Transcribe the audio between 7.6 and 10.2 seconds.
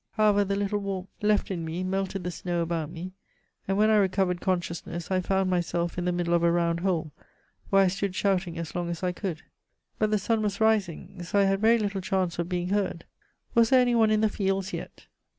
where I stood shouting as long as I could. But the